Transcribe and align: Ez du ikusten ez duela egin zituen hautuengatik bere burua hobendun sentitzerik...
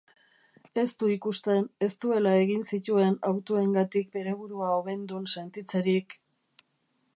Ez 0.83 0.85
du 1.01 1.09
ikusten 1.15 1.67
ez 1.87 1.89
duela 2.05 2.31
egin 2.45 2.65
zituen 2.77 3.19
hautuengatik 3.31 4.11
bere 4.19 4.35
burua 4.41 4.73
hobendun 4.79 5.31
sentitzerik... 5.37 6.21